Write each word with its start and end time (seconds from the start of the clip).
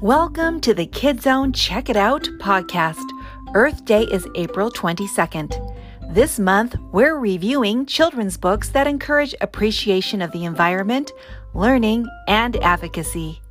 Welcome 0.00 0.62
to 0.62 0.72
the 0.72 0.86
Kid 0.86 1.20
Zone 1.20 1.52
Check 1.52 1.90
It 1.90 1.96
Out 1.96 2.22
podcast. 2.38 3.04
Earth 3.52 3.84
Day 3.84 4.04
is 4.04 4.26
April 4.34 4.70
22nd. 4.70 6.14
This 6.14 6.38
month, 6.38 6.74
we're 6.90 7.18
reviewing 7.18 7.84
children's 7.84 8.38
books 8.38 8.70
that 8.70 8.86
encourage 8.86 9.34
appreciation 9.42 10.22
of 10.22 10.32
the 10.32 10.46
environment, 10.46 11.12
learning, 11.52 12.08
and 12.28 12.56
advocacy. 12.62 13.42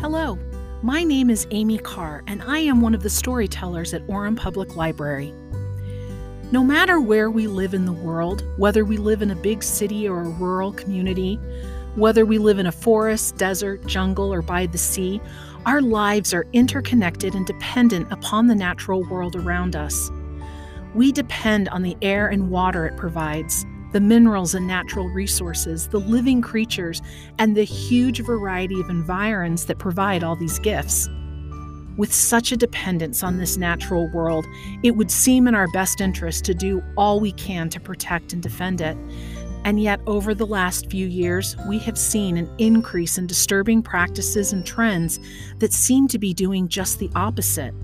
Hello, 0.00 0.36
my 0.82 1.04
name 1.04 1.30
is 1.30 1.46
Amy 1.52 1.78
Carr, 1.78 2.24
and 2.26 2.42
I 2.42 2.58
am 2.58 2.80
one 2.80 2.92
of 2.92 3.04
the 3.04 3.10
storytellers 3.10 3.94
at 3.94 4.04
Orem 4.08 4.36
Public 4.36 4.74
Library. 4.74 5.32
No 6.50 6.64
matter 6.64 7.00
where 7.00 7.30
we 7.30 7.46
live 7.46 7.72
in 7.72 7.84
the 7.84 7.92
world, 7.92 8.42
whether 8.56 8.84
we 8.84 8.96
live 8.96 9.22
in 9.22 9.30
a 9.30 9.36
big 9.36 9.62
city 9.62 10.08
or 10.08 10.22
a 10.22 10.28
rural 10.28 10.72
community, 10.72 11.36
whether 11.94 12.26
we 12.26 12.38
live 12.38 12.58
in 12.58 12.66
a 12.66 12.72
forest, 12.72 13.36
desert, 13.36 13.86
jungle, 13.86 14.34
or 14.34 14.42
by 14.42 14.66
the 14.66 14.76
sea, 14.76 15.20
our 15.66 15.80
lives 15.80 16.34
are 16.34 16.48
interconnected 16.52 17.36
and 17.36 17.46
dependent 17.46 18.12
upon 18.12 18.48
the 18.48 18.54
natural 18.56 19.04
world 19.04 19.36
around 19.36 19.76
us. 19.76 20.10
We 20.96 21.12
depend 21.12 21.68
on 21.68 21.82
the 21.82 21.96
air 22.02 22.26
and 22.26 22.50
water 22.50 22.86
it 22.86 22.96
provides, 22.96 23.64
the 23.92 24.00
minerals 24.00 24.54
and 24.54 24.66
natural 24.66 25.08
resources, 25.08 25.88
the 25.88 26.00
living 26.00 26.42
creatures, 26.42 27.02
and 27.38 27.56
the 27.56 27.64
huge 27.64 28.20
variety 28.20 28.80
of 28.80 28.90
environs 28.90 29.66
that 29.66 29.78
provide 29.78 30.24
all 30.24 30.36
these 30.36 30.58
gifts. 30.58 31.08
With 31.96 32.12
such 32.12 32.52
a 32.52 32.56
dependence 32.56 33.22
on 33.22 33.36
this 33.36 33.58
natural 33.58 34.08
world, 34.12 34.46
it 34.82 34.92
would 34.92 35.10
seem 35.10 35.46
in 35.46 35.54
our 35.54 35.68
best 35.68 36.00
interest 36.00 36.44
to 36.46 36.54
do 36.54 36.82
all 36.96 37.20
we 37.20 37.32
can 37.32 37.68
to 37.68 37.80
protect 37.80 38.32
and 38.32 38.42
defend 38.42 38.80
it. 38.80 38.96
And 39.64 39.80
yet, 39.80 40.00
over 40.06 40.34
the 40.34 40.46
last 40.46 40.90
few 40.90 41.06
years, 41.06 41.54
we 41.68 41.78
have 41.80 41.98
seen 41.98 42.36
an 42.36 42.50
increase 42.58 43.18
in 43.18 43.26
disturbing 43.26 43.82
practices 43.82 44.52
and 44.52 44.66
trends 44.66 45.20
that 45.58 45.72
seem 45.72 46.08
to 46.08 46.18
be 46.18 46.34
doing 46.34 46.66
just 46.66 46.98
the 46.98 47.10
opposite. 47.14 47.74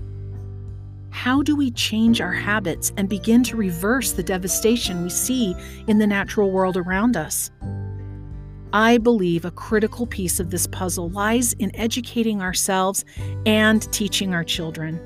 How 1.19 1.41
do 1.41 1.53
we 1.53 1.69
change 1.71 2.21
our 2.21 2.31
habits 2.31 2.93
and 2.95 3.09
begin 3.09 3.43
to 3.43 3.57
reverse 3.57 4.13
the 4.13 4.23
devastation 4.23 5.03
we 5.03 5.09
see 5.09 5.53
in 5.87 5.99
the 5.99 6.07
natural 6.07 6.49
world 6.49 6.77
around 6.77 7.17
us? 7.17 7.51
I 8.71 8.99
believe 8.99 9.43
a 9.43 9.51
critical 9.51 10.07
piece 10.07 10.39
of 10.39 10.49
this 10.49 10.65
puzzle 10.65 11.09
lies 11.09 11.51
in 11.59 11.75
educating 11.75 12.41
ourselves 12.41 13.03
and 13.45 13.81
teaching 13.91 14.33
our 14.33 14.45
children. 14.45 14.97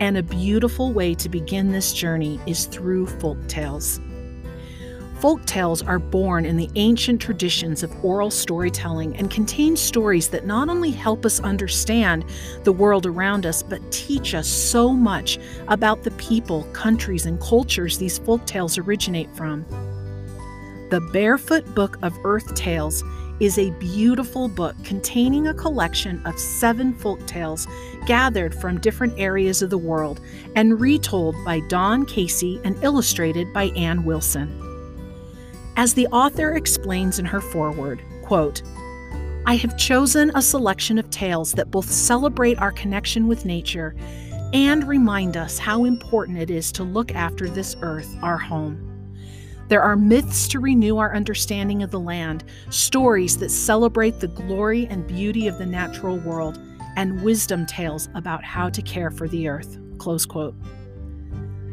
And 0.00 0.16
a 0.16 0.22
beautiful 0.22 0.90
way 0.90 1.14
to 1.16 1.28
begin 1.28 1.70
this 1.70 1.92
journey 1.92 2.40
is 2.46 2.64
through 2.64 3.06
folk 3.06 3.46
tales. 3.46 4.00
Folk 5.22 5.44
tales 5.46 5.82
are 5.82 6.00
born 6.00 6.44
in 6.44 6.56
the 6.56 6.68
ancient 6.74 7.20
traditions 7.22 7.84
of 7.84 8.04
oral 8.04 8.28
storytelling 8.28 9.16
and 9.16 9.30
contain 9.30 9.76
stories 9.76 10.26
that 10.30 10.46
not 10.46 10.68
only 10.68 10.90
help 10.90 11.24
us 11.24 11.38
understand 11.38 12.24
the 12.64 12.72
world 12.72 13.06
around 13.06 13.46
us, 13.46 13.62
but 13.62 13.80
teach 13.92 14.34
us 14.34 14.48
so 14.48 14.92
much 14.92 15.38
about 15.68 16.02
the 16.02 16.10
people, 16.12 16.64
countries, 16.72 17.26
and 17.26 17.40
cultures 17.40 17.98
these 17.98 18.18
folk 18.18 18.44
tales 18.46 18.78
originate 18.78 19.32
from. 19.36 19.64
The 20.90 21.08
Barefoot 21.12 21.72
Book 21.72 21.98
of 22.02 22.18
Earth 22.24 22.52
Tales 22.56 23.04
is 23.38 23.58
a 23.58 23.70
beautiful 23.78 24.48
book 24.48 24.74
containing 24.82 25.46
a 25.46 25.54
collection 25.54 26.20
of 26.26 26.36
seven 26.36 26.94
folk 26.94 27.24
tales 27.28 27.68
gathered 28.06 28.56
from 28.56 28.80
different 28.80 29.14
areas 29.20 29.62
of 29.62 29.70
the 29.70 29.78
world 29.78 30.20
and 30.56 30.80
retold 30.80 31.36
by 31.44 31.60
Dawn 31.68 32.06
Casey 32.06 32.60
and 32.64 32.74
illustrated 32.82 33.52
by 33.52 33.66
Anne 33.76 34.02
Wilson. 34.02 34.71
As 35.76 35.94
the 35.94 36.06
author 36.08 36.54
explains 36.54 37.18
in 37.18 37.24
her 37.24 37.40
foreword, 37.40 38.02
quote, 38.22 38.62
I 39.46 39.56
have 39.56 39.76
chosen 39.76 40.30
a 40.34 40.42
selection 40.42 40.98
of 40.98 41.10
tales 41.10 41.52
that 41.52 41.70
both 41.70 41.90
celebrate 41.90 42.58
our 42.58 42.72
connection 42.72 43.26
with 43.26 43.44
nature 43.44 43.96
and 44.52 44.86
remind 44.86 45.36
us 45.36 45.58
how 45.58 45.84
important 45.84 46.38
it 46.38 46.50
is 46.50 46.70
to 46.72 46.84
look 46.84 47.14
after 47.14 47.48
this 47.48 47.74
earth, 47.80 48.16
our 48.22 48.36
home. 48.38 48.88
There 49.68 49.82
are 49.82 49.96
myths 49.96 50.46
to 50.48 50.60
renew 50.60 50.98
our 50.98 51.16
understanding 51.16 51.82
of 51.82 51.90
the 51.90 51.98
land, 51.98 52.44
stories 52.68 53.38
that 53.38 53.50
celebrate 53.50 54.20
the 54.20 54.28
glory 54.28 54.86
and 54.88 55.06
beauty 55.06 55.48
of 55.48 55.56
the 55.56 55.66
natural 55.66 56.18
world, 56.18 56.60
and 56.96 57.22
wisdom 57.22 57.64
tales 57.64 58.10
about 58.14 58.44
how 58.44 58.68
to 58.68 58.82
care 58.82 59.10
for 59.10 59.26
the 59.26 59.48
earth. 59.48 59.78
Close 59.96 60.26
quote. 60.26 60.54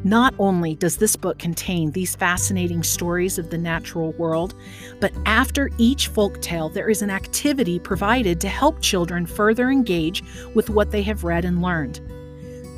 Not 0.03 0.33
only 0.39 0.75
does 0.75 0.95
this 0.95 1.17
book 1.17 1.39
contain 1.39 1.91
these 1.91 2.15
fascinating 2.15 2.83
stories 2.83 3.37
of 3.37 3.49
the 3.49 3.57
natural 3.57 4.13
world, 4.13 4.55
but 5.01 5.11
after 5.25 5.69
each 5.77 6.07
folk 6.07 6.41
tale, 6.41 6.69
there 6.69 6.89
is 6.89 7.01
an 7.01 7.09
activity 7.09 7.79
provided 7.79 8.39
to 8.41 8.47
help 8.47 8.81
children 8.81 9.25
further 9.25 9.69
engage 9.69 10.23
with 10.53 10.69
what 10.69 10.91
they 10.91 11.01
have 11.01 11.25
read 11.25 11.43
and 11.43 11.61
learned. 11.61 11.99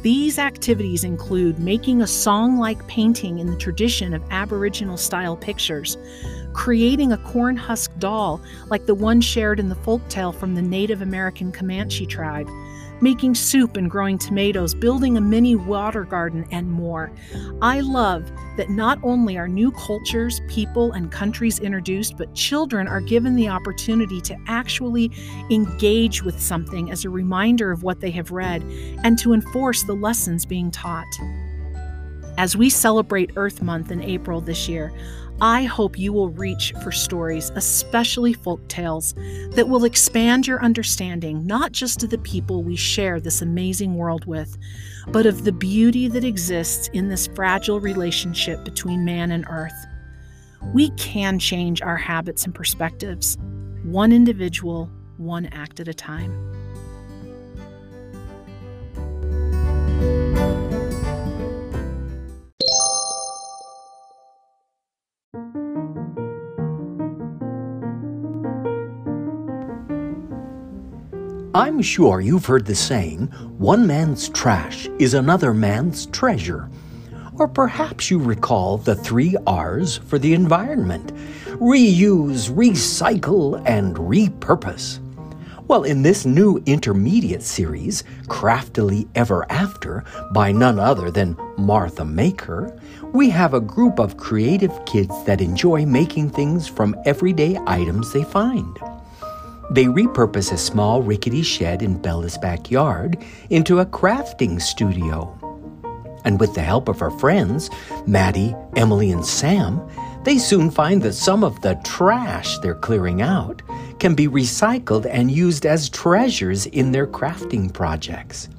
These 0.02 0.40
activities 0.40 1.04
include 1.04 1.60
making 1.60 2.02
a 2.02 2.06
songline 2.06 2.88
painting 2.88 3.38
in 3.38 3.46
the 3.46 3.56
tradition 3.56 4.16
of 4.16 4.24
Aboriginal 4.32 4.98
style 4.98 5.38
pictures, 5.38 6.00
creating 6.54 7.12
a 7.12 7.20
corn 7.20 7.56
husk 7.56 7.92
doll 8.00 8.42
like 8.70 8.88
the 8.88 8.96
one 8.96 9.22
shared 9.22 9.60
in 9.60 9.70
the 9.70 9.76
folktale 9.76 10.34
from 10.34 10.56
the 10.56 10.62
Native 10.62 11.04
American 11.04 11.52
Comanche 11.52 12.08
tribe, 12.08 12.50
making 13.02 13.36
soup 13.36 13.78
and 13.78 13.90
growing 13.90 14.18
tomatoes, 14.18 14.74
building 14.74 15.18
a 15.18 15.22
mini 15.22 15.56
water 15.56 16.04
garden, 16.04 16.46
and 16.52 16.72
more. 16.72 17.12
I 17.62 17.82
love 17.82 18.32
that 18.58 18.70
not 18.70 19.00
only 19.04 19.38
are 19.38 19.48
new 19.48 19.72
cultures, 19.72 20.42
people, 20.48 20.92
and 20.92 21.12
countries 21.12 21.60
introduced, 21.60 22.18
but 22.18 22.34
children 22.36 22.88
are 22.88 23.02
given 23.02 23.36
the 23.36 23.50
opportunity 23.50 24.22
to 24.22 24.38
actually 24.48 25.12
engage 25.50 26.24
with 26.24 26.40
something 26.40 26.92
as 26.92 27.06
a 27.06 27.10
reminder 27.10 27.72
of 27.72 27.84
what 27.84 28.00
they 28.00 28.12
have 28.12 28.32
read 28.32 28.64
and 29.04 29.18
to 29.20 29.34
enforce 29.34 29.84
the 29.84 29.96
lessons 29.96 30.46
being 30.46 30.72
taught. 30.72 31.08
As 32.42 32.58
we 32.58 32.72
celebrate 32.72 33.34
Earth 33.36 33.62
Month 33.62 33.92
in 33.92 34.02
April 34.02 34.42
this 34.42 34.68
year, 34.68 34.92
I 35.42 35.66
hope 35.66 36.00
you 36.00 36.12
will 36.12 36.30
reach 36.30 36.74
for 36.82 36.92
stories, 36.92 37.52
especially 37.52 38.34
folk 38.34 38.68
tales, 38.68 39.14
that 39.52 39.70
will 39.70 39.84
expand 39.84 40.48
your 40.48 40.60
understanding 40.66 41.46
not 41.46 41.72
just 41.72 42.02
of 42.02 42.10
the 42.10 42.18
people 42.18 42.64
we 42.64 42.76
share 42.76 43.20
this 43.20 43.44
amazing 43.44 43.94
world 43.94 44.26
with, 44.26 44.58
but 45.10 45.28
of 45.28 45.44
the 45.44 45.52
beauty 45.52 46.08
that 46.08 46.24
exists 46.24 46.88
in 46.94 47.10
this 47.10 47.28
fragile 47.28 47.80
relationship 47.80 48.66
between 48.66 49.06
man 49.06 49.30
and 49.30 49.46
earth. 49.48 49.86
We 50.74 50.90
can 50.98 51.38
change 51.38 51.84
our 51.84 51.98
habits 51.98 52.44
and 52.46 52.56
perspectives, 52.56 53.38
one 53.84 54.12
individual, 54.12 54.90
one 55.18 55.46
act 55.46 55.80
at 55.80 55.88
a 55.88 55.94
time. 55.94 56.51
I'm 71.54 71.82
sure 71.82 72.22
you've 72.22 72.46
heard 72.46 72.66
the 72.66 72.76
saying, 72.76 73.28
one 73.58 73.86
man's 73.86 74.30
trash 74.30 74.88
is 75.00 75.14
another 75.14 75.54
man's 75.54 76.06
treasure. 76.06 76.70
Or 77.38 77.46
perhaps 77.46 78.10
you 78.10 78.20
recall 78.20 78.78
the 78.78 78.96
three 78.96 79.36
R's 79.46 79.98
for 79.98 80.18
the 80.18 80.34
environment 80.34 81.12
reuse, 81.60 82.50
recycle, 82.50 83.62
and 83.68 83.98
repurpose. 83.98 85.00
Well, 85.68 85.84
in 85.84 86.02
this 86.02 86.26
new 86.26 86.64
intermediate 86.66 87.44
series, 87.44 88.06
Craftily 88.30 89.10
Ever 89.16 89.46
After, 89.52 90.06
by 90.32 90.54
none 90.54 90.80
other 90.80 91.12
than 91.12 91.36
Martha 91.58 92.06
Maker, 92.06 92.80
we 93.12 93.30
have 93.30 93.54
a 93.54 93.60
group 93.60 94.00
of 94.00 94.16
creative 94.16 94.86
kids 94.86 95.22
that 95.26 95.42
enjoy 95.42 95.86
making 95.86 96.30
things 96.30 96.66
from 96.66 96.96
everyday 97.06 97.58
items 97.68 98.14
they 98.14 98.24
find. 98.24 98.80
They 99.72 99.86
repurpose 99.86 100.52
a 100.52 100.58
small 100.58 101.02
rickety 101.02 101.44
shed 101.44 101.82
in 101.82 102.02
Bella's 102.02 102.38
backyard 102.38 103.18
into 103.50 103.80
a 103.80 103.86
crafting 103.86 104.62
studio. 104.62 105.34
And 106.26 106.42
with 106.42 106.54
the 106.54 106.62
help 106.62 106.90
of 106.90 107.00
her 107.00 107.10
friends, 107.10 107.70
Maddie, 108.06 108.54
Emily, 108.76 109.12
and 109.12 109.26
Sam, 109.26 109.82
they 110.26 110.40
soon 110.40 110.72
find 110.72 111.02
that 111.04 111.14
some 111.14 111.46
of 111.46 111.62
the 111.62 111.80
trash 111.86 112.58
they're 112.60 112.76
clearing 112.76 113.22
out 113.22 113.62
can 113.98 114.14
be 114.14 114.28
recycled 114.28 115.08
and 115.10 115.32
used 115.32 115.66
as 115.66 115.90
treasures 115.90 116.66
in 116.66 116.92
their 116.92 117.08
crafting 117.08 117.74
projects. 117.74 118.50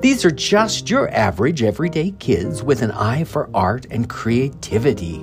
These 0.00 0.24
are 0.24 0.30
just 0.30 0.88
your 0.88 1.10
average 1.10 1.62
everyday 1.62 2.12
kids 2.12 2.62
with 2.62 2.80
an 2.80 2.92
eye 2.92 3.24
for 3.24 3.50
art 3.52 3.86
and 3.90 4.08
creativity. 4.08 5.18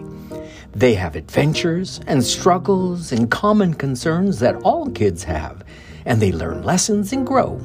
They 0.77 0.93
have 0.93 1.15
adventures 1.15 2.01
and 2.05 2.23
struggles 2.23 3.11
and 3.11 3.31
common 3.31 3.73
concerns 3.73 4.37
that 4.41 4.57
all 4.57 4.91
kids 4.91 5.23
have, 5.23 5.63
and 6.05 6.21
they 6.21 6.31
learn 6.31 6.61
lessons 6.61 7.11
and 7.13 7.25
grow. 7.25 7.59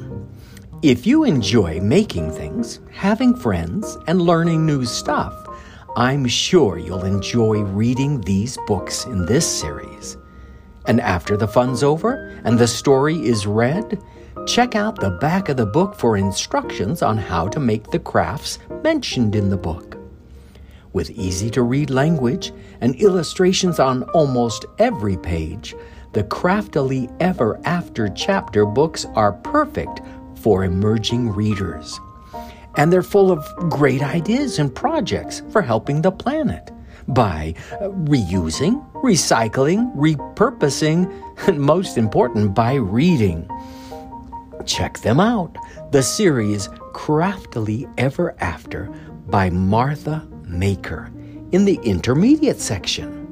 If 0.81 1.05
you 1.05 1.23
enjoy 1.23 1.79
making 1.79 2.31
things, 2.31 2.79
having 2.91 3.35
friends, 3.35 3.99
and 4.07 4.19
learning 4.19 4.65
new 4.65 4.83
stuff, 4.83 5.31
I'm 5.95 6.25
sure 6.27 6.79
you'll 6.79 7.05
enjoy 7.05 7.61
reading 7.61 8.19
these 8.21 8.57
books 8.65 9.05
in 9.05 9.27
this 9.27 9.45
series. 9.45 10.17
And 10.87 10.99
after 10.99 11.37
the 11.37 11.47
fun's 11.47 11.83
over 11.83 12.41
and 12.43 12.57
the 12.57 12.67
story 12.67 13.23
is 13.23 13.45
read, 13.45 14.01
check 14.47 14.73
out 14.73 14.99
the 14.99 15.11
back 15.21 15.49
of 15.49 15.57
the 15.57 15.67
book 15.67 15.93
for 15.93 16.17
instructions 16.17 17.03
on 17.03 17.19
how 17.19 17.47
to 17.49 17.59
make 17.59 17.91
the 17.91 17.99
crafts 17.99 18.57
mentioned 18.81 19.35
in 19.35 19.51
the 19.51 19.57
book. 19.57 20.02
With 20.93 21.09
easy 21.09 21.49
to 21.49 21.63
read 21.63 21.89
language 21.89 22.53
and 22.79 22.95
illustrations 22.95 23.79
on 23.79 24.03
almost 24.11 24.65
every 24.77 25.17
page, 25.17 25.75
the 26.13 26.23
Craftily 26.25 27.09
Ever 27.19 27.59
After 27.65 28.09
chapter 28.09 28.63
books 28.63 29.05
are 29.15 29.33
perfect 29.33 30.01
for 30.35 30.63
emerging 30.63 31.31
readers. 31.31 31.99
And 32.77 32.93
they're 32.93 33.01
full 33.01 33.31
of 33.31 33.43
great 33.71 34.03
ideas 34.03 34.59
and 34.59 34.73
projects 34.73 35.41
for 35.51 35.63
helping 35.63 36.03
the 36.03 36.11
planet 36.11 36.69
by 37.07 37.55
reusing, 37.81 38.85
recycling, 39.01 39.95
repurposing, 39.95 41.11
and 41.47 41.59
most 41.59 41.97
important, 41.97 42.53
by 42.53 42.75
reading. 42.75 43.49
Check 44.65 44.99
them 44.99 45.19
out. 45.19 45.57
The 45.91 46.03
series 46.03 46.69
Craftily 46.93 47.87
Ever 47.97 48.35
After 48.39 48.93
by 49.27 49.49
Martha 49.49 50.27
Maker 50.53 51.11
in 51.51 51.65
the 51.65 51.79
intermediate 51.83 52.61
section. 52.61 53.23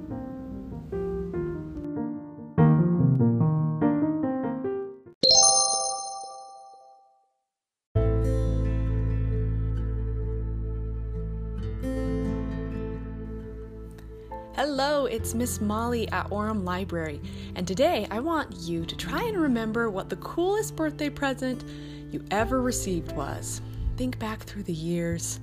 Hello, 14.55 15.05
it's 15.05 15.33
Miss 15.33 15.61
Molly 15.61 16.07
at 16.11 16.29
Orem 16.29 16.63
Library, 16.63 17.21
and 17.55 17.67
today 17.67 18.05
I 18.11 18.19
want 18.19 18.55
you 18.57 18.85
to 18.85 18.95
try 18.95 19.23
and 19.23 19.37
remember 19.37 19.89
what 19.89 20.09
the 20.09 20.17
coolest 20.17 20.75
birthday 20.75 21.09
present 21.09 21.63
you 22.11 22.23
ever 22.31 22.61
received 22.61 23.11
was. 23.13 23.61
Think 23.97 24.19
back 24.19 24.41
through 24.41 24.63
the 24.63 24.73
years. 24.73 25.39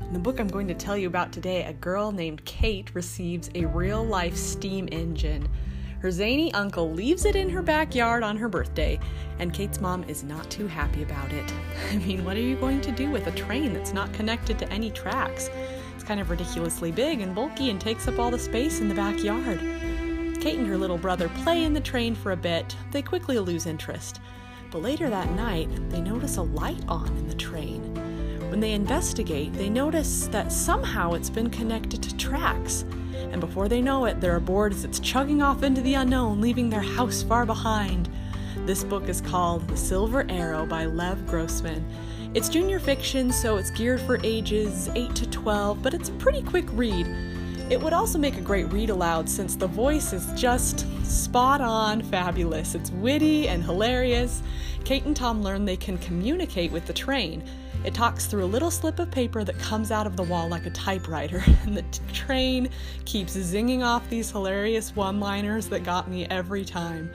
In 0.00 0.12
the 0.12 0.18
book 0.18 0.40
I'm 0.40 0.48
going 0.48 0.68
to 0.68 0.74
tell 0.74 0.96
you 0.96 1.06
about 1.06 1.32
today, 1.32 1.64
a 1.64 1.72
girl 1.72 2.10
named 2.10 2.44
Kate 2.44 2.94
receives 2.94 3.48
a 3.54 3.66
real 3.66 4.04
life 4.04 4.36
steam 4.36 4.88
engine. 4.90 5.48
Her 6.00 6.10
zany 6.10 6.52
uncle 6.54 6.90
leaves 6.90 7.26
it 7.26 7.36
in 7.36 7.50
her 7.50 7.62
backyard 7.62 8.22
on 8.22 8.36
her 8.38 8.48
birthday, 8.48 8.98
and 9.38 9.52
Kate's 9.52 9.80
mom 9.80 10.02
is 10.04 10.24
not 10.24 10.50
too 10.50 10.66
happy 10.66 11.02
about 11.02 11.30
it. 11.32 11.52
I 11.90 11.98
mean, 11.98 12.24
what 12.24 12.36
are 12.36 12.40
you 12.40 12.56
going 12.56 12.80
to 12.80 12.90
do 12.90 13.10
with 13.10 13.26
a 13.26 13.32
train 13.32 13.72
that's 13.74 13.92
not 13.92 14.12
connected 14.12 14.58
to 14.58 14.72
any 14.72 14.90
tracks? 14.90 15.50
It's 15.94 16.04
kind 16.04 16.20
of 16.20 16.30
ridiculously 16.30 16.90
big 16.90 17.20
and 17.20 17.34
bulky 17.34 17.70
and 17.70 17.80
takes 17.80 18.08
up 18.08 18.18
all 18.18 18.30
the 18.30 18.38
space 18.38 18.80
in 18.80 18.88
the 18.88 18.94
backyard. 18.94 19.60
Kate 20.40 20.58
and 20.58 20.66
her 20.66 20.78
little 20.78 20.96
brother 20.96 21.28
play 21.44 21.64
in 21.64 21.74
the 21.74 21.80
train 21.80 22.14
for 22.14 22.32
a 22.32 22.36
bit. 22.36 22.74
They 22.92 23.02
quickly 23.02 23.38
lose 23.38 23.66
interest. 23.66 24.20
But 24.70 24.80
later 24.82 25.10
that 25.10 25.30
night, 25.32 25.68
they 25.90 26.00
notice 26.00 26.38
a 26.38 26.42
light 26.42 26.82
on 26.88 27.08
in 27.08 27.28
the 27.28 27.34
train. 27.34 28.09
When 28.50 28.58
they 28.58 28.72
investigate, 28.72 29.52
they 29.52 29.70
notice 29.70 30.26
that 30.26 30.50
somehow 30.50 31.12
it's 31.12 31.30
been 31.30 31.50
connected 31.50 32.02
to 32.02 32.16
tracks. 32.16 32.84
And 33.30 33.40
before 33.40 33.68
they 33.68 33.80
know 33.80 34.06
it, 34.06 34.20
they're 34.20 34.34
aboard 34.34 34.72
as 34.72 34.84
it's 34.84 34.98
chugging 34.98 35.40
off 35.40 35.62
into 35.62 35.80
the 35.82 35.94
unknown, 35.94 36.40
leaving 36.40 36.68
their 36.68 36.80
house 36.80 37.22
far 37.22 37.46
behind. 37.46 38.08
This 38.66 38.82
book 38.82 39.08
is 39.08 39.20
called 39.20 39.68
The 39.68 39.76
Silver 39.76 40.26
Arrow 40.28 40.66
by 40.66 40.86
Lev 40.86 41.28
Grossman. 41.28 41.86
It's 42.34 42.48
junior 42.48 42.80
fiction, 42.80 43.30
so 43.30 43.56
it's 43.56 43.70
geared 43.70 44.00
for 44.00 44.18
ages 44.24 44.88
8 44.96 45.14
to 45.14 45.30
12, 45.30 45.80
but 45.80 45.94
it's 45.94 46.08
a 46.08 46.14
pretty 46.14 46.42
quick 46.42 46.66
read. 46.72 47.06
It 47.70 47.80
would 47.80 47.92
also 47.92 48.18
make 48.18 48.36
a 48.36 48.40
great 48.40 48.66
read 48.72 48.90
aloud 48.90 49.28
since 49.28 49.54
the 49.54 49.68
voice 49.68 50.12
is 50.12 50.26
just 50.34 50.86
spot 51.06 51.60
on 51.60 52.02
fabulous. 52.02 52.74
It's 52.74 52.90
witty 52.90 53.46
and 53.46 53.62
hilarious. 53.62 54.42
Kate 54.82 55.04
and 55.04 55.14
Tom 55.14 55.40
learn 55.40 55.64
they 55.66 55.76
can 55.76 55.98
communicate 55.98 56.72
with 56.72 56.86
the 56.86 56.92
train. 56.92 57.44
It 57.82 57.94
talks 57.94 58.26
through 58.26 58.44
a 58.44 58.46
little 58.46 58.70
slip 58.70 58.98
of 58.98 59.10
paper 59.10 59.42
that 59.42 59.58
comes 59.58 59.90
out 59.90 60.06
of 60.06 60.14
the 60.14 60.22
wall 60.22 60.48
like 60.48 60.66
a 60.66 60.70
typewriter, 60.70 61.42
and 61.62 61.74
the 61.76 61.82
t- 61.82 62.00
train 62.12 62.68
keeps 63.06 63.34
zinging 63.36 63.82
off 63.82 64.08
these 64.10 64.30
hilarious 64.30 64.94
one 64.94 65.18
liners 65.18 65.66
that 65.68 65.82
got 65.82 66.08
me 66.08 66.26
every 66.26 66.64
time. 66.64 67.10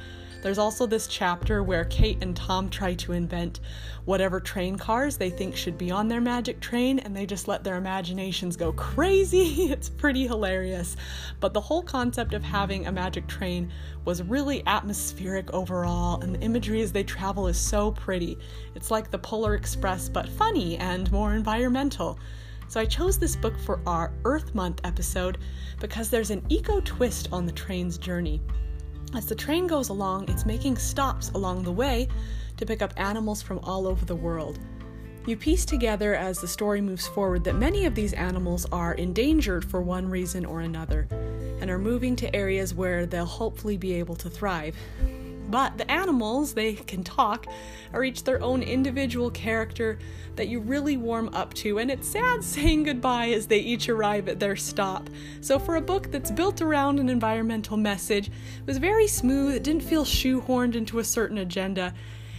There's 0.45 0.59
also 0.59 0.85
this 0.85 1.07
chapter 1.07 1.63
where 1.63 1.85
Kate 1.85 2.19
and 2.21 2.35
Tom 2.35 2.69
try 2.69 2.93
to 2.93 3.13
invent 3.13 3.61
whatever 4.05 4.39
train 4.39 4.75
cars 4.75 5.17
they 5.17 5.31
think 5.31 5.55
should 5.55 5.75
be 5.75 5.89
on 5.89 6.07
their 6.07 6.21
magic 6.21 6.59
train, 6.59 6.99
and 6.99 7.17
they 7.17 7.25
just 7.25 7.47
let 7.47 7.63
their 7.63 7.77
imaginations 7.77 8.55
go 8.55 8.71
crazy. 8.73 9.71
it's 9.71 9.89
pretty 9.89 10.27
hilarious. 10.27 10.97
But 11.39 11.55
the 11.55 11.61
whole 11.61 11.81
concept 11.81 12.35
of 12.35 12.43
having 12.43 12.85
a 12.85 12.91
magic 12.91 13.25
train 13.25 13.71
was 14.05 14.21
really 14.21 14.61
atmospheric 14.67 15.51
overall, 15.51 16.21
and 16.21 16.35
the 16.35 16.41
imagery 16.41 16.83
as 16.83 16.91
they 16.91 17.03
travel 17.03 17.47
is 17.47 17.57
so 17.57 17.89
pretty. 17.89 18.37
It's 18.75 18.91
like 18.91 19.09
the 19.09 19.17
Polar 19.17 19.55
Express, 19.55 20.09
but 20.09 20.29
funny 20.29 20.77
and 20.77 21.11
more 21.11 21.33
environmental. 21.33 22.19
So 22.67 22.79
I 22.79 22.85
chose 22.85 23.17
this 23.17 23.35
book 23.35 23.57
for 23.57 23.81
our 23.87 24.13
Earth 24.25 24.53
Month 24.53 24.81
episode 24.83 25.39
because 25.79 26.11
there's 26.11 26.29
an 26.29 26.45
eco 26.49 26.81
twist 26.81 27.29
on 27.31 27.47
the 27.47 27.51
train's 27.51 27.97
journey. 27.97 28.43
As 29.13 29.25
the 29.25 29.35
train 29.35 29.67
goes 29.67 29.89
along, 29.89 30.29
it's 30.29 30.45
making 30.45 30.77
stops 30.77 31.29
along 31.35 31.63
the 31.63 31.71
way 31.71 32.07
to 32.57 32.65
pick 32.65 32.81
up 32.81 32.93
animals 32.97 33.41
from 33.41 33.59
all 33.59 33.87
over 33.87 34.05
the 34.05 34.15
world. 34.15 34.59
You 35.25 35.35
piece 35.35 35.65
together 35.65 36.15
as 36.15 36.39
the 36.39 36.47
story 36.47 36.81
moves 36.81 37.07
forward 37.07 37.43
that 37.45 37.55
many 37.55 37.85
of 37.85 37.95
these 37.95 38.13
animals 38.13 38.65
are 38.71 38.93
endangered 38.93 39.65
for 39.65 39.81
one 39.81 40.09
reason 40.09 40.45
or 40.45 40.61
another 40.61 41.07
and 41.61 41.69
are 41.69 41.79
moving 41.79 42.15
to 42.17 42.35
areas 42.35 42.73
where 42.73 43.05
they'll 43.05 43.25
hopefully 43.25 43.77
be 43.77 43.93
able 43.93 44.15
to 44.17 44.29
thrive. 44.29 44.75
But 45.49 45.77
the 45.77 45.89
animals, 45.89 46.53
they 46.53 46.73
can 46.73 47.03
talk, 47.03 47.45
are 47.93 48.03
each 48.03 48.23
their 48.23 48.41
own 48.41 48.63
individual 48.63 49.29
character 49.29 49.99
that 50.35 50.47
you 50.47 50.59
really 50.59 50.97
warm 50.97 51.29
up 51.33 51.53
to, 51.55 51.77
and 51.79 51.89
it's 51.89 52.07
sad 52.07 52.43
saying 52.43 52.83
goodbye 52.83 53.29
as 53.29 53.47
they 53.47 53.59
each 53.59 53.89
arrive 53.89 54.27
at 54.27 54.39
their 54.39 54.55
stop. 54.55 55.09
So, 55.41 55.59
for 55.59 55.75
a 55.75 55.81
book 55.81 56.11
that's 56.11 56.31
built 56.31 56.61
around 56.61 56.99
an 56.99 57.09
environmental 57.09 57.77
message, 57.77 58.27
it 58.27 58.65
was 58.65 58.77
very 58.77 59.07
smooth, 59.07 59.55
it 59.55 59.63
didn't 59.63 59.83
feel 59.83 60.05
shoehorned 60.05 60.75
into 60.75 60.99
a 60.99 61.03
certain 61.03 61.37
agenda, 61.37 61.93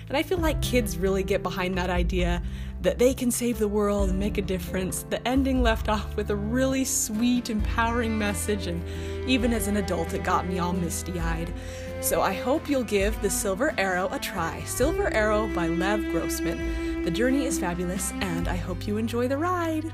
and 0.08 0.16
I 0.16 0.22
feel 0.22 0.38
like 0.38 0.60
kids 0.62 0.98
really 0.98 1.22
get 1.22 1.42
behind 1.42 1.76
that 1.78 1.90
idea 1.90 2.42
that 2.82 2.98
they 2.98 3.14
can 3.14 3.30
save 3.30 3.58
the 3.58 3.68
world 3.68 4.10
and 4.10 4.18
make 4.18 4.38
a 4.38 4.42
difference. 4.42 5.04
The 5.08 5.26
ending 5.26 5.62
left 5.62 5.88
off 5.88 6.16
with 6.16 6.30
a 6.30 6.36
really 6.36 6.84
sweet, 6.84 7.50
empowering 7.50 8.16
message, 8.16 8.66
and 8.66 8.82
even 9.28 9.52
as 9.52 9.68
an 9.68 9.78
adult, 9.78 10.14
it 10.14 10.22
got 10.22 10.46
me 10.46 10.58
all 10.58 10.72
misty 10.72 11.18
eyed. 11.18 11.52
So 12.00 12.20
I 12.20 12.34
hope 12.34 12.68
you'll 12.68 12.84
give 12.84 13.20
The 13.22 13.30
Silver 13.30 13.74
Arrow 13.78 14.08
a 14.12 14.18
try. 14.18 14.62
Silver 14.64 15.12
Arrow 15.12 15.48
by 15.54 15.68
Lev 15.68 16.12
Grossman. 16.12 17.02
The 17.02 17.10
journey 17.10 17.46
is 17.46 17.58
fabulous, 17.58 18.12
and 18.20 18.48
I 18.48 18.56
hope 18.56 18.86
you 18.86 18.98
enjoy 18.98 19.28
the 19.28 19.38
ride. 19.38 19.92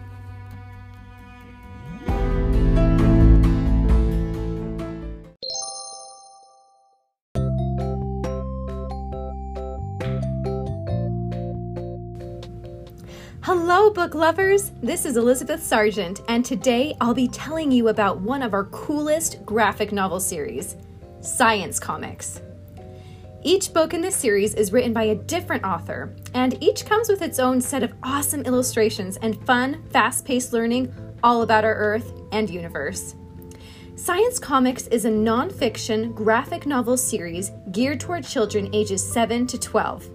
Hello, 13.83 13.93
book 13.93 14.15
lovers! 14.15 14.71
This 14.81 15.05
is 15.05 15.17
Elizabeth 15.17 15.61
Sargent, 15.61 16.21
and 16.29 16.45
today 16.45 16.97
I'll 17.01 17.13
be 17.13 17.27
telling 17.27 17.73
you 17.73 17.89
about 17.89 18.21
one 18.21 18.41
of 18.41 18.55
our 18.55 18.67
coolest 18.67 19.45
graphic 19.45 19.91
novel 19.91 20.21
series 20.21 20.77
science 21.21 21.81
comics. 21.81 22.41
Each 23.43 23.75
book 23.75 23.93
in 23.93 24.01
this 24.01 24.15
series 24.15 24.55
is 24.55 24.73
written 24.73 24.93
by 24.93 25.03
a 25.07 25.17
different 25.17 25.65
author, 25.65 26.15
and 26.33 26.63
each 26.63 26.87
comes 26.87 27.09
with 27.09 27.23
its 27.23 27.41
own 27.41 27.61
set 27.61 27.83
of 27.83 27.93
awesome 28.05 28.43
illustrations 28.43 29.17
and 29.17 29.45
fun, 29.45 29.83
fast 29.91 30.25
paced 30.25 30.53
learning 30.53 30.95
all 31.25 31.43
about 31.43 31.65
our 31.65 31.75
Earth 31.75 32.13
and 32.31 32.49
universe. 32.49 33.17
Science 33.97 34.39
Comics 34.39 34.87
is 34.87 35.07
a 35.07 35.11
nonfiction 35.11 36.15
graphic 36.15 36.67
novel 36.67 36.97
series 36.97 37.51
geared 37.73 37.99
toward 37.99 38.23
children 38.23 38.71
ages 38.73 39.05
7 39.05 39.45
to 39.49 39.59
12. 39.59 40.09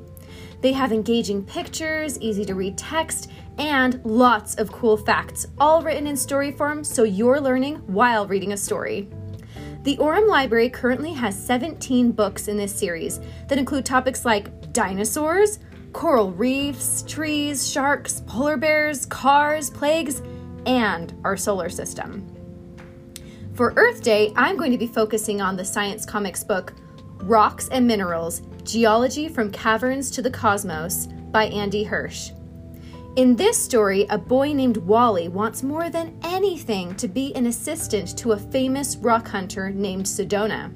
They 0.62 0.72
have 0.72 0.92
engaging 0.92 1.44
pictures, 1.44 2.20
easy 2.20 2.44
to 2.46 2.56
read 2.56 2.78
text, 2.78 3.30
and 3.58 4.02
lots 4.04 4.56
of 4.56 4.72
cool 4.72 4.98
facts, 4.98 5.48
all 5.60 5.82
written 5.82 6.08
in 6.08 6.18
story 6.18 6.52
form 6.52 6.84
so 6.84 7.04
you're 7.04 7.42
learning 7.42 7.76
while 7.88 8.28
reading 8.28 8.54
a 8.54 8.58
story. 8.58 9.10
The 9.84 9.98
Orem 9.98 10.28
Library 10.28 10.70
currently 10.70 11.14
has 11.14 11.42
17 11.42 12.12
books 12.12 12.48
in 12.48 12.58
this 12.58 12.76
series 12.76 13.20
that 13.48 13.58
include 13.58 13.86
topics 13.86 14.26
like 14.26 14.74
dinosaurs, 14.74 15.60
coral 15.94 16.32
reefs, 16.32 17.04
trees, 17.08 17.70
sharks, 17.70 18.22
polar 18.28 18.58
bears, 18.58 19.06
cars, 19.06 19.70
plagues, 19.70 20.22
and 20.66 21.14
our 21.24 21.38
solar 21.38 21.70
system. 21.70 22.28
For 23.54 23.74
Earth 23.78 24.04
Day, 24.04 24.34
I'm 24.36 24.58
going 24.58 24.72
to 24.72 24.78
be 24.78 24.88
focusing 24.88 25.42
on 25.42 25.56
the 25.56 25.66
science 25.66 26.06
comics 26.06 26.44
book 26.44 26.74
Rocks 27.24 27.70
and 27.70 27.88
Minerals 27.88 28.42
Geology 28.64 29.28
from 29.28 29.52
Caverns 29.52 30.12
to 30.12 30.22
the 30.22 30.30
Cosmos 30.30 31.08
by 31.32 31.46
Andy 31.46 31.84
Hirsch. 31.84 32.32
In 33.18 33.36
this 33.36 33.58
story, 33.58 34.06
a 34.12 34.18
boy 34.20 34.54
named 34.54 34.78
Wally 34.78 35.28
wants 35.28 35.64
more 35.64 35.90
than 35.90 36.20
anything 36.22 36.94
to 36.98 37.08
be 37.08 37.34
an 37.34 37.48
assistant 37.48 38.16
to 38.20 38.34
a 38.34 38.38
famous 38.38 38.96
rock 38.98 39.28
hunter 39.28 39.72
named 39.72 40.06
Sedona. 40.06 40.72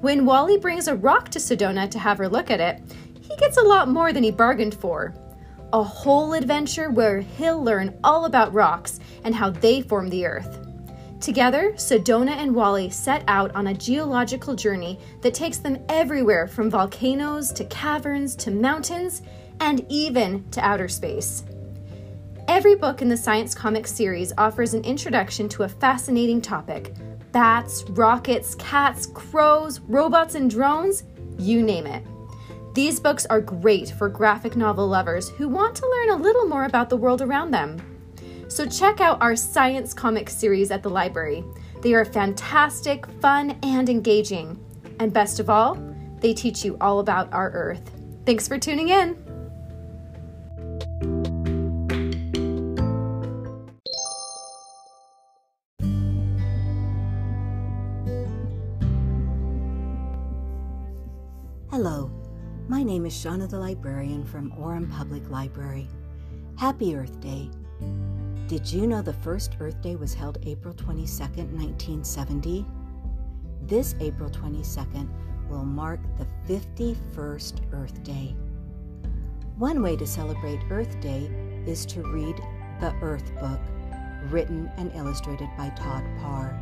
When 0.00 0.26
Wally 0.26 0.58
brings 0.58 0.88
a 0.88 0.96
rock 0.96 1.28
to 1.28 1.38
Sedona 1.38 1.88
to 1.88 1.98
have 2.00 2.18
her 2.18 2.28
look 2.28 2.50
at 2.50 2.58
it, 2.58 2.82
he 3.20 3.36
gets 3.36 3.56
a 3.56 3.62
lot 3.62 3.88
more 3.88 4.12
than 4.12 4.24
he 4.24 4.32
bargained 4.32 4.74
for. 4.74 5.14
A 5.72 5.80
whole 5.80 6.32
adventure 6.32 6.90
where 6.90 7.20
he'll 7.20 7.62
learn 7.62 7.96
all 8.02 8.24
about 8.24 8.52
rocks 8.52 8.98
and 9.22 9.32
how 9.32 9.50
they 9.50 9.80
form 9.80 10.08
the 10.08 10.26
earth. 10.26 10.66
Together, 11.20 11.70
Sedona 11.76 12.32
and 12.32 12.52
Wally 12.52 12.90
set 12.90 13.22
out 13.28 13.54
on 13.54 13.68
a 13.68 13.74
geological 13.74 14.56
journey 14.56 14.98
that 15.20 15.34
takes 15.34 15.58
them 15.58 15.78
everywhere 15.88 16.48
from 16.48 16.68
volcanoes 16.68 17.52
to 17.52 17.64
caverns 17.66 18.34
to 18.36 18.50
mountains 18.50 19.22
and 19.60 19.86
even 19.88 20.50
to 20.50 20.60
outer 20.66 20.88
space. 20.88 21.44
Every 22.60 22.74
book 22.74 23.00
in 23.00 23.08
the 23.08 23.16
Science 23.16 23.54
Comics 23.54 23.90
series 23.90 24.34
offers 24.36 24.74
an 24.74 24.84
introduction 24.84 25.48
to 25.48 25.62
a 25.62 25.68
fascinating 25.68 26.42
topic 26.42 26.94
bats, 27.32 27.84
rockets, 27.88 28.54
cats, 28.56 29.06
crows, 29.06 29.80
robots, 29.80 30.34
and 30.34 30.50
drones 30.50 31.04
you 31.38 31.62
name 31.62 31.86
it. 31.86 32.04
These 32.74 33.00
books 33.00 33.24
are 33.24 33.40
great 33.40 33.88
for 33.92 34.10
graphic 34.10 34.56
novel 34.56 34.86
lovers 34.86 35.30
who 35.30 35.48
want 35.48 35.74
to 35.76 35.88
learn 35.88 36.10
a 36.10 36.22
little 36.22 36.44
more 36.44 36.66
about 36.66 36.90
the 36.90 36.98
world 36.98 37.22
around 37.22 37.50
them. 37.50 37.80
So 38.48 38.66
check 38.66 39.00
out 39.00 39.22
our 39.22 39.36
science 39.36 39.94
comic 39.94 40.28
series 40.28 40.70
at 40.70 40.82
the 40.82 40.90
library. 40.90 41.42
They 41.80 41.94
are 41.94 42.04
fantastic, 42.04 43.06
fun, 43.22 43.58
and 43.62 43.88
engaging. 43.88 44.62
And 44.98 45.14
best 45.14 45.40
of 45.40 45.48
all, 45.48 45.78
they 46.18 46.34
teach 46.34 46.62
you 46.62 46.76
all 46.78 46.98
about 46.98 47.32
our 47.32 47.50
Earth. 47.52 47.90
Thanks 48.26 48.46
for 48.46 48.58
tuning 48.58 48.90
in. 48.90 49.29
My 62.80 62.84
name 62.84 63.04
is 63.04 63.12
Shauna 63.12 63.46
the 63.46 63.58
Librarian 63.58 64.24
from 64.24 64.52
Orem 64.52 64.90
Public 64.90 65.28
Library. 65.28 65.86
Happy 66.56 66.96
Earth 66.96 67.20
Day. 67.20 67.50
Did 68.46 68.72
you 68.72 68.86
know 68.86 69.02
the 69.02 69.12
first 69.12 69.54
Earth 69.60 69.82
Day 69.82 69.96
was 69.96 70.14
held 70.14 70.38
April 70.46 70.72
22, 70.72 71.04
1970? 71.22 72.64
This 73.66 73.94
April 74.00 74.30
22nd 74.30 75.10
will 75.50 75.66
mark 75.66 76.00
the 76.16 76.26
51st 76.48 77.70
Earth 77.74 78.02
Day. 78.02 78.34
One 79.58 79.82
way 79.82 79.94
to 79.96 80.06
celebrate 80.06 80.60
Earth 80.70 80.98
Day 81.02 81.30
is 81.66 81.84
to 81.84 82.00
read 82.00 82.36
The 82.80 82.94
Earth 83.02 83.30
Book, 83.40 83.60
written 84.30 84.70
and 84.78 84.90
illustrated 84.94 85.50
by 85.58 85.68
Todd 85.76 86.04
Parr. 86.22 86.58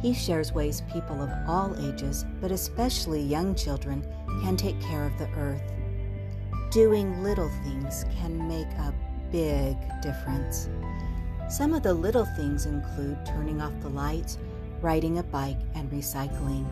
He 0.00 0.14
shares 0.14 0.52
ways 0.52 0.82
people 0.92 1.20
of 1.20 1.30
all 1.46 1.74
ages, 1.88 2.24
but 2.40 2.52
especially 2.52 3.20
young 3.20 3.54
children, 3.54 4.06
can 4.42 4.56
take 4.56 4.80
care 4.80 5.04
of 5.04 5.18
the 5.18 5.28
earth. 5.36 5.62
Doing 6.70 7.22
little 7.22 7.50
things 7.64 8.04
can 8.20 8.46
make 8.46 8.68
a 8.78 8.94
big 9.32 9.76
difference. 10.00 10.68
Some 11.48 11.74
of 11.74 11.82
the 11.82 11.94
little 11.94 12.26
things 12.36 12.66
include 12.66 13.24
turning 13.26 13.60
off 13.60 13.72
the 13.80 13.88
lights, 13.88 14.38
riding 14.80 15.18
a 15.18 15.22
bike, 15.22 15.58
and 15.74 15.90
recycling. 15.90 16.66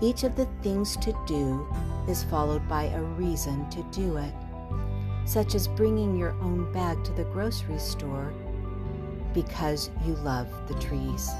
Each 0.00 0.24
of 0.24 0.34
the 0.34 0.48
things 0.62 0.96
to 0.96 1.16
do 1.28 1.68
is 2.08 2.24
followed 2.24 2.66
by 2.68 2.84
a 2.84 3.02
reason 3.02 3.70
to 3.70 3.86
do 3.92 4.16
it, 4.16 4.34
such 5.26 5.54
as 5.54 5.68
bringing 5.68 6.16
your 6.16 6.32
own 6.42 6.72
bag 6.72 7.04
to 7.04 7.12
the 7.12 7.24
grocery 7.24 7.78
store 7.78 8.32
because 9.32 9.90
you 10.04 10.14
love 10.16 10.48
the 10.66 10.74
trees. 10.74 11.30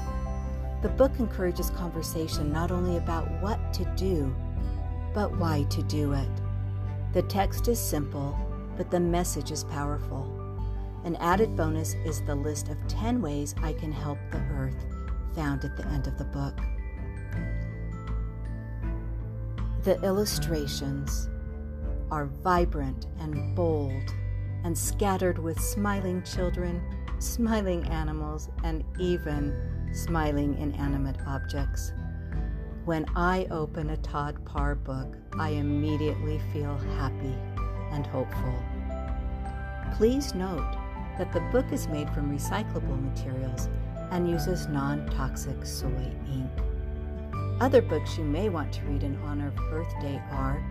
The 0.83 0.89
book 0.89 1.13
encourages 1.17 1.69
conversation 1.69 2.51
not 2.51 2.69
only 2.69 2.97
about 2.97 3.31
what 3.41 3.73
to 3.75 3.85
do, 3.95 4.35
but 5.13 5.33
why 5.37 5.63
to 5.69 5.81
do 5.83 6.11
it. 6.11 6.29
The 7.13 7.21
text 7.21 7.69
is 7.69 7.79
simple, 7.79 8.37
but 8.75 8.91
the 8.91 8.99
message 8.99 9.49
is 9.49 9.63
powerful. 9.63 10.27
An 11.05 11.15
added 11.21 11.55
bonus 11.55 11.93
is 12.05 12.21
the 12.23 12.35
list 12.35 12.67
of 12.67 12.85
10 12.89 13.21
ways 13.21 13.55
I 13.63 13.71
can 13.71 13.93
help 13.93 14.17
the 14.29 14.41
earth 14.51 14.85
found 15.33 15.63
at 15.63 15.77
the 15.77 15.87
end 15.87 16.07
of 16.07 16.17
the 16.17 16.25
book. 16.25 16.59
The 19.83 20.01
illustrations 20.03 21.29
are 22.11 22.25
vibrant 22.25 23.07
and 23.21 23.55
bold 23.55 24.13
and 24.65 24.77
scattered 24.77 25.39
with 25.39 25.61
smiling 25.61 26.23
children, 26.23 26.81
smiling 27.19 27.85
animals, 27.85 28.49
and 28.65 28.83
even 28.99 29.82
smiling 29.93 30.57
inanimate 30.57 31.17
objects. 31.27 31.93
When 32.85 33.05
I 33.15 33.47
open 33.51 33.91
a 33.91 33.97
Todd 33.97 34.43
Parr 34.43 34.75
book, 34.75 35.15
I 35.39 35.49
immediately 35.49 36.41
feel 36.51 36.77
happy 36.97 37.35
and 37.91 38.05
hopeful. 38.05 38.53
Please 39.95 40.33
note 40.33 40.75
that 41.17 41.31
the 41.31 41.41
book 41.51 41.71
is 41.71 41.87
made 41.87 42.09
from 42.09 42.35
recyclable 42.35 43.01
materials 43.01 43.69
and 44.11 44.29
uses 44.29 44.67
non 44.67 45.07
toxic 45.09 45.65
soy 45.65 46.11
ink. 46.27 46.51
Other 47.61 47.81
books 47.81 48.17
you 48.17 48.23
may 48.23 48.49
want 48.49 48.73
to 48.73 48.85
read 48.85 49.03
in 49.03 49.15
honor 49.23 49.47
of 49.47 49.59
Earth 49.71 49.93
Day 50.01 50.21
are 50.31 50.61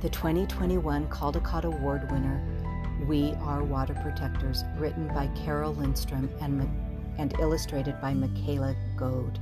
the 0.00 0.08
2021 0.08 1.08
Caldecott 1.08 1.64
Award 1.64 2.10
winner, 2.10 2.40
We 3.06 3.32
Are 3.42 3.62
Water 3.62 3.94
Protectors, 3.94 4.64
written 4.78 5.08
by 5.08 5.26
Carole 5.44 5.74
Lindstrom 5.74 6.30
and, 6.40 6.66
and 7.18 7.38
illustrated 7.40 8.00
by 8.00 8.14
Michaela 8.14 8.74
Goade. 8.96 9.38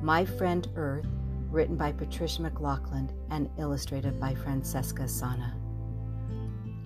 My 0.00 0.24
Friend 0.24 0.66
Earth, 0.76 1.06
written 1.50 1.76
by 1.76 1.92
Patricia 1.92 2.42
MacLachlan 2.42 3.10
and 3.30 3.48
illustrated 3.58 4.18
by 4.18 4.34
Francesca 4.34 5.06
Sanna. 5.06 5.54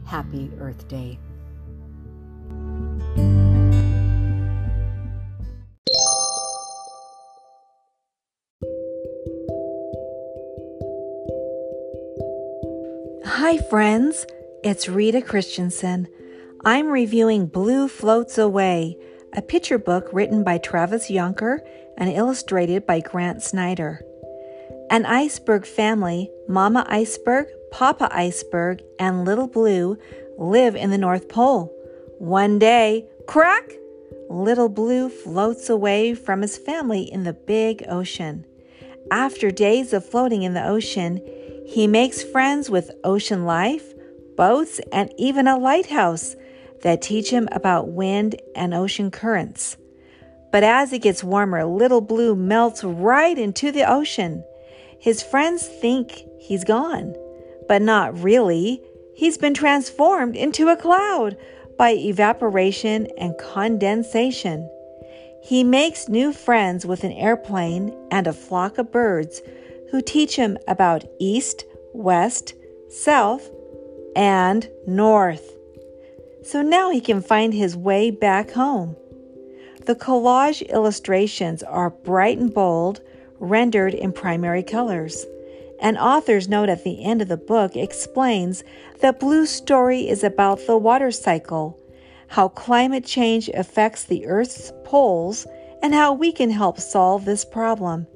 Happy 0.05 0.51
Earth 0.59 0.87
Day. 0.89 1.19
Hi, 13.25 13.59
friends. 13.71 14.27
It's 14.65 14.89
Rita 14.89 15.23
Christensen. 15.23 16.09
I'm 16.65 16.89
reviewing 16.89 17.47
Blue 17.47 17.87
Floats 17.87 18.39
Away, 18.39 18.97
a 19.37 19.43
picture 19.43 19.79
book 19.79 20.09
written 20.13 20.43
by 20.43 20.57
Travis 20.57 21.11
Jonker 21.11 21.59
and 21.99 22.09
illustrated 22.09 22.87
by 22.87 23.01
Grant 23.01 23.43
Snider. 23.43 24.03
An 24.89 25.05
iceberg 25.05 25.67
family, 25.67 26.31
Mama 26.49 26.87
Iceberg, 26.89 27.49
Papa 27.71 28.09
Iceberg, 28.11 28.83
and 28.99 29.27
Little 29.27 29.47
Blue, 29.47 29.99
live 30.39 30.75
in 30.75 30.91
the 30.91 30.97
North 30.97 31.29
Pole. 31.29 31.71
One 32.19 32.59
day, 32.59 33.07
crack! 33.27 33.73
Little 34.31 34.71
Blue 34.71 35.11
floats 35.11 35.69
away 35.69 36.15
from 36.15 36.41
his 36.41 36.57
family 36.57 37.03
in 37.03 37.25
the 37.25 37.35
big 37.35 37.85
ocean. 37.89 38.47
After 39.11 39.51
days 39.51 39.93
of 39.93 40.09
floating 40.09 40.43
in 40.45 40.55
the 40.55 40.67
ocean, 40.67 41.21
he 41.67 41.87
makes 41.87 42.23
friends 42.23 42.71
with 42.71 42.91
ocean 43.05 43.45
life, 43.45 43.93
boats, 44.35 44.81
and 44.93 45.13
even 45.19 45.47
a 45.47 45.59
lighthouse 45.59 46.37
that 46.87 47.03
teach 47.03 47.31
him 47.31 47.49
about 47.51 47.89
wind 47.89 48.41
and 48.55 48.73
ocean 48.73 49.11
currents. 49.11 49.77
But 50.53 50.63
as 50.63 50.93
it 50.93 51.03
gets 51.03 51.25
warmer, 51.25 51.65
Little 51.65 52.01
Blue 52.01 52.37
melts 52.37 52.85
right 52.85 53.37
into 53.37 53.73
the 53.73 53.91
ocean. 53.91 54.45
His 55.01 55.21
friends 55.21 55.67
think 55.67 56.23
he's 56.39 56.63
gone, 56.63 57.17
but 57.67 57.83
not 57.83 58.23
really. 58.23 58.81
He's 59.17 59.37
been 59.37 59.53
transformed 59.53 60.37
into 60.37 60.69
a 60.69 60.77
cloud 60.77 61.37
by 61.77 61.91
evaporation 61.91 63.09
and 63.19 63.37
condensation. 63.37 64.71
He 65.43 65.65
makes 65.65 66.09
new 66.09 66.33
friends 66.33 66.87
with 66.87 67.03
an 67.03 67.13
airplane 67.13 67.93
and 68.13 68.29
a 68.29 68.33
flock 68.33 68.79
of 68.79 68.93
birds 68.93 69.43
who 69.91 70.01
teach 70.01 70.37
him 70.37 70.57
about 70.69 71.03
east, 71.19 71.65
west, 71.93 72.55
south, 72.89 73.51
and 74.15 74.69
north. 74.87 75.56
So 76.47 76.63
now 76.63 76.91
he 76.91 77.01
can 77.01 77.23
find 77.23 77.53
his 77.53 77.77
way 77.77 78.13
back 78.13 78.53
home. 78.53 78.95
The 79.85 79.97
collage 79.97 80.67
illustrations 80.69 81.65
are 81.65 81.91
bright 81.91 82.39
and 82.39 82.55
bold, 82.55 83.01
rendered 83.41 83.95
in 83.95 84.13
primary 84.13 84.63
colors. 84.63 85.27
An 85.81 85.97
author's 85.97 86.49
note 86.49 86.69
at 86.69 86.85
the 86.85 87.05
end 87.05 87.21
of 87.21 87.27
the 87.27 87.37
book 87.37 87.75
explains 87.75 88.63
that 89.01 89.19
Blue's 89.19 89.51
story 89.51 90.09
is 90.09 90.23
about 90.23 90.65
the 90.67 90.77
water 90.77 91.11
cycle, 91.11 91.79
how 92.29 92.49
climate 92.49 93.05
change 93.05 93.49
affects 93.49 94.05
the 94.05 94.27
Earth's 94.27 94.73
poles, 94.85 95.49
and 95.83 95.95
how 95.95 96.13
we 96.13 96.31
can 96.31 96.51
help 96.51 96.79
solve 96.79 97.25
this 97.25 97.45
problem. 97.45 98.07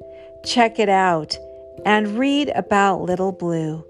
Check 0.45 0.79
it 0.79 0.89
out 0.89 1.37
and 1.85 2.17
read 2.17 2.51
about 2.55 3.03
Little 3.03 3.33
Blue. 3.33 3.85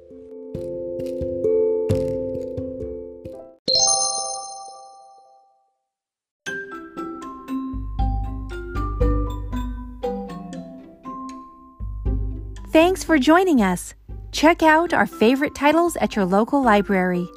Thanks 12.91 13.05
for 13.05 13.21
joining 13.21 13.63
us. 13.63 13.95
Check 14.33 14.65
out 14.65 14.93
our 14.93 15.07
favorite 15.07 15.55
titles 15.55 15.95
at 16.01 16.17
your 16.17 16.25
local 16.25 16.61
library. 16.61 17.29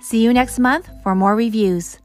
See 0.00 0.22
you 0.22 0.32
next 0.32 0.60
month 0.60 0.88
for 1.02 1.16
more 1.16 1.34
reviews. 1.34 1.98